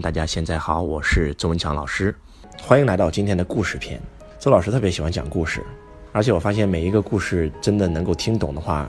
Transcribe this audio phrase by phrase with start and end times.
[0.00, 2.14] 大家现在好，我是周文强老师，
[2.62, 4.00] 欢迎来到今天的故事篇。
[4.38, 5.62] 周老师特别喜欢讲故事，
[6.12, 8.88] 而且我发现每一个故事真的能够听懂的话，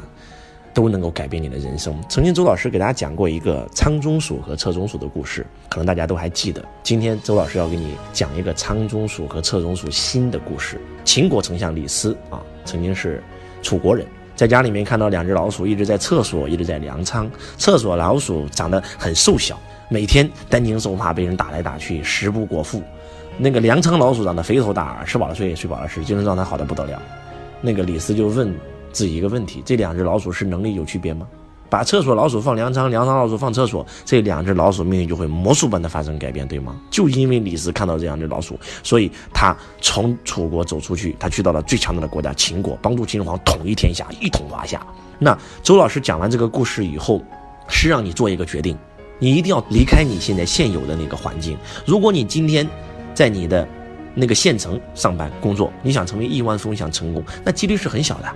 [0.73, 1.95] 都能够改变你的人生。
[2.09, 6.63] 曾经周老师给大家讲过一个仓中鼠和侧中鼠的故事，可能大家都还记得。
[6.81, 10.79] 今天周老师要给你讲一个仓中鼠和侧中鼠新的故事。
[11.03, 13.21] 秦国丞相李斯啊，曾经是
[13.61, 14.05] 楚国人，
[14.35, 17.29] 在家里面看到两只老鼠一直在厕所，一直在粮仓。
[17.57, 19.59] 厕所老鼠长得很瘦小。
[19.89, 22.81] 每天担惊受怕，被人打来打去，食不果腹。
[23.37, 27.01] 那个粮仓老鼠长得肥头大耳，吃饱了睡，睡饱了吃，精神状态好的不得了。
[27.61, 28.53] 那个李斯就问
[28.91, 31.27] 自己一个问题：这两只老鼠是能力有区别吗？
[31.73, 36.75] 把厕所老鼠放粮仓，粮仓老鼠放厕所，这两只老鼠命运就会魔术般的发生改变，对吗？
[36.91, 44.85] 就因为李斯看到这两只老鼠，所以他从楚国走出去，他去到了最强大的国家秦国，帮助秦始皇统一天下，一统华夏。
[45.17, 47.19] 那周老师讲完这个故事以后，
[47.67, 48.77] 是让你做一个决定。
[49.17, 51.57] 你一定要离开你现在现有的那个环境。
[51.87, 52.69] 如果你今天
[53.15, 53.67] 在你的
[54.13, 58.31] 那个县城上班工作，你想成为亿万富翁，想成功，那几率是很小的。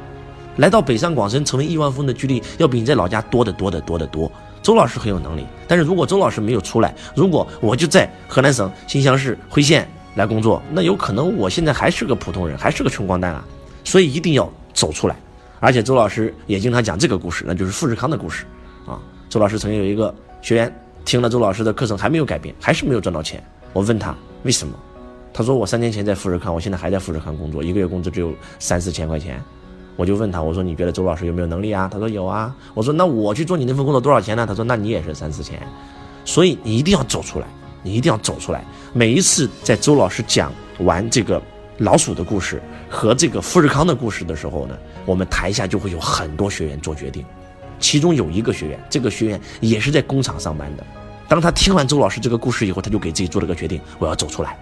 [0.58, 4.32] 来到北上广深成为亿万富翁的几率，要比你在老家多得多得多得多。
[4.62, 13.46] 周老师很有能力，但是如果周老师没有出来，如果我就在河南省新乡市辉县来工作，那有可能我现在还是个普通人，还是个穷光蛋啊。
[13.84, 15.16] 所以一定要走出来。
[15.60, 18.46] 而且周老师也经常讲这个故事，那就是富士康的故事
[18.86, 19.00] 啊。
[19.30, 20.14] 周老师曾经有一个。
[20.40, 23.44] 学员听了周老师的课程还没有改变，还是没有赚到钱。
[23.74, 24.74] 我问他为什么，
[25.34, 29.44] 他说我三年前在富士康，我现在还在富士康工作，一个月工资只有三四千块钱。
[29.98, 31.90] 我就问他，我说你觉得周老师有没有能力啊？
[31.92, 32.56] 他说有啊。
[32.74, 34.46] 我说那我去做你那份工作多少钱呢？
[34.48, 35.60] 他说那你也是三四千。
[36.24, 37.48] 所以你一定要走出来，
[37.82, 38.64] 你一定要走出来。
[38.94, 41.42] 每一次在周老师讲完这个
[41.80, 47.26] 老鼠的故事和这个富士康的故事的时候呢，我们台下就会有很多学员做决定。
[47.80, 50.86] 其中有一个学员，这个学员也是在工厂上班的。
[51.28, 54.58] 当他听完周老师这个故事以后，他就给自己做了个决定：我要走出来。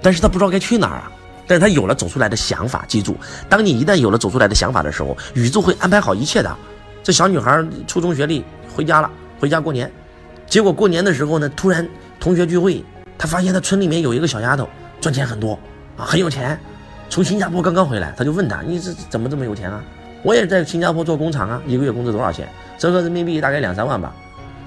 [0.00, 1.12] 但是他不知道该去哪儿啊。
[1.46, 2.84] 但是他有了走出来的想法。
[2.86, 3.16] 记住，
[3.48, 6.56] 当你一旦有了走出来的想法的时候，宇宙会安排好一切的。
[7.02, 8.44] 这小女孩初中学历，
[8.74, 9.90] 回家了，回家过年。
[10.46, 11.86] 结果过年的时候呢，突然
[12.18, 12.84] 同学聚会，
[13.18, 14.68] 她发现她村里面有一个小丫头，
[15.00, 15.58] 赚钱很多
[15.96, 16.58] 啊，很有钱。
[17.10, 19.82] 从新加坡刚刚回来，他就问她：“你这怎么这么有钱啊？”
[20.24, 22.48] 我也是在新加坡做工厂啊，一个月工资多少钱？
[22.78, 24.14] 折合人民币大概两三万吧。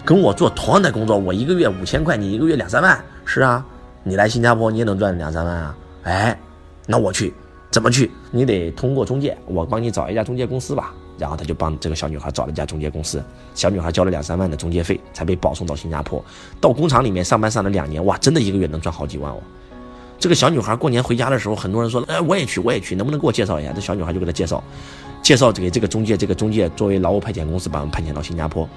[0.06, 2.98] 跟我做同样的工作，我一个月五千块，你一个月两三万。
[3.26, 3.66] 是啊，
[4.04, 5.76] 你来新加坡你也能赚两三万啊。
[6.04, 6.40] 哎，
[6.88, 7.32] 那我去，
[7.70, 8.10] 怎么去？
[8.32, 10.92] 你得通过中介，我帮你找一家中介公司吧。
[11.20, 13.24] 然后他就帮这个小女孩找了一家中介公司，
[13.56, 16.24] 小女孩交了两三万的中介费，才被保送到新加坡。
[16.62, 19.40] 到工厂里面上班上了两年，哇，真的一个月能赚好几万哦。
[20.20, 23.74] 这个小女孩过年回家的时候，很多人说，哎，我也去，我也去，能不能给我介绍一下？
[23.74, 24.64] 这小女孩就给她介绍。
[25.24, 28.70] 介绍给这个中介，这个中介作为劳务派遣公司把我们派遣到新加坡。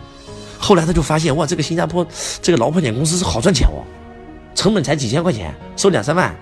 [0.58, 2.06] 后来他就发现，哇，这个新加坡
[2.40, 3.84] 这个劳务派遣公司是好赚钱哦，
[4.54, 6.34] 成本才几千块钱，收两三万，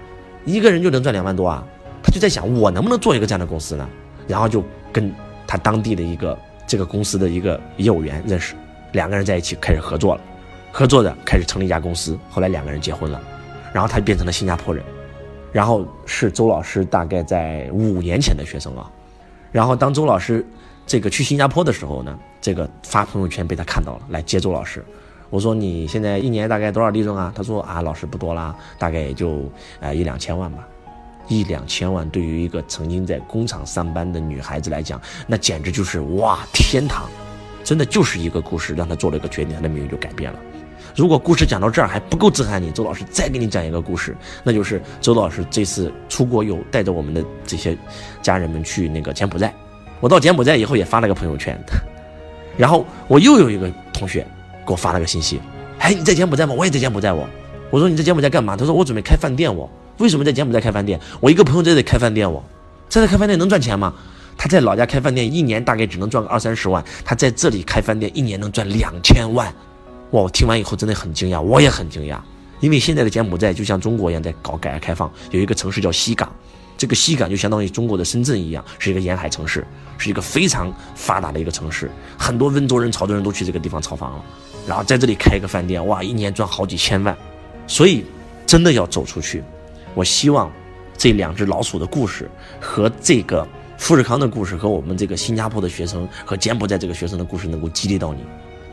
[0.45, 1.65] 一个人就能赚两万多啊。
[2.03, 3.87] 他就在想，我能不能做一个这样的公司呢？
[4.27, 5.13] 然后就跟
[5.47, 8.55] 他当地的一个这个公司的一个业务员认识，
[8.93, 10.21] 两个人在一起开始合作了，
[10.73, 12.19] 合作着开始成立一家公司。
[12.31, 13.21] 后来两个人结婚了，
[13.73, 14.83] 然后他就变成了新加坡人，
[15.53, 18.91] 然后是周老师大概在五年前的学生啊。
[19.51, 20.47] 然后当周老师
[20.87, 24.85] 这个去新加坡的时候呢，这个发朋友圈被他看到了，来接周老师。
[25.31, 27.33] 我说你现在一年大概多少利润啊？
[27.35, 29.51] 他说啊，老师不多啦，大概也就
[29.81, 30.67] 呃一两千万吧。
[31.29, 37.07] 一两千万对于一个曾经在工厂上班的女孩子来讲，那简直就是哇天堂！
[37.63, 40.39] 真的就是一个故事，让她做了一个决定，她的命运就改变了。
[40.97, 47.77] 如果故事讲到这儿还不够震撼你，周老师再给你讲一个故事，那就是周老师这次出国游，带着我们的这些
[48.23, 49.55] 家人们去那个柬埔寨。
[50.01, 51.61] 我到柬埔寨以后也发了个朋友圈，
[52.57, 54.27] 然后我又有一个同学
[54.69, 55.41] 给我发了个信息，
[55.79, 56.53] 哎，你在柬埔寨吗？
[56.53, 57.11] 我也在柬埔寨。
[57.11, 57.27] 我
[57.71, 58.55] 我说你在柬埔寨干嘛？
[58.55, 59.55] 他说我准备开饭店。
[59.55, 61.01] 我为什么在柬埔寨开饭店？
[61.21, 62.31] 我一个朋友在这里开饭店。
[62.31, 62.45] 我
[62.91, 63.95] 在这开饭店能赚钱吗？
[64.37, 66.85] 他在老家开饭店，一年大概只能赚个二三十万。
[67.03, 69.47] 他在这里开饭店，一年能赚两千万。
[70.11, 70.23] 哇！
[70.23, 72.19] 我听完以后真的很惊讶，我也很惊讶，
[72.61, 76.31] 因为现在的柬埔寨就像中国一样在搞改革开放，有一个城市叫西港，
[76.79, 79.67] 这个西港就相当于中国的深圳一样，是一个沿海城市，
[79.99, 84.25] 是一个非常发达的一个城市，很多温州人、潮州人都去这个地方炒房了，
[84.69, 87.17] 然后在这里开一个饭店，哇，一年赚好几千万，
[87.67, 88.05] 所以
[88.47, 89.43] 真的要走出去。
[89.95, 90.53] 我希望
[90.99, 92.31] 这两只老鼠的故事
[92.61, 93.49] 和这个
[93.79, 98.21] 富士康的故事和我们这个新加坡的学生和柬埔寨这个学生的故事能够激励到你。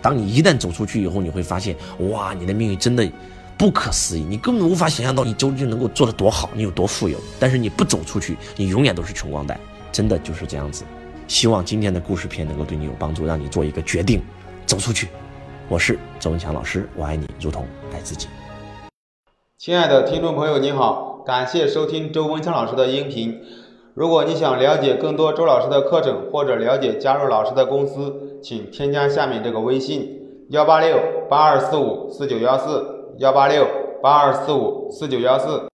[0.02, 1.74] 当你一旦走出去以后，你会发现，
[2.10, 3.10] 哇，你的命运真的
[3.58, 7.18] 不可思议，你根本无法想象到你究竟能够做得多好，你有多富有。
[7.40, 9.58] 但是你不走出去，你永远都是穷光蛋，
[9.94, 10.84] 真的就是这样子。
[11.28, 14.22] 希望今天的故事片能够对你有帮助，让你做一个决定，
[14.66, 15.08] 走出去。
[15.68, 18.28] 我是周文强老师，我爱你如同爱自己。
[19.58, 23.42] 亲爱的听众朋友，您好，感谢收听周文强老师的音频。
[23.96, 30.08] 如果你想了解更多周老师的课程，或者了解加入老师的公司，请添加下面这个微信：
[30.50, 33.66] 幺八六八二四五四九幺四，幺八六
[34.04, 35.64] 八二四五四九幺四。